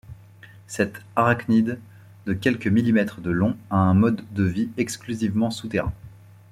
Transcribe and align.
Cette 0.65 0.95
arachnide 1.15 1.79
de 2.25 2.33
quelques 2.33 2.65
millimètre 2.65 3.21
de 3.21 3.29
long 3.29 3.55
a 3.69 3.75
un 3.75 3.93
mode 3.93 4.23
de 4.33 4.41
vie 4.43 4.69
exclusivement 4.77 5.51
souterrain. 5.51 5.93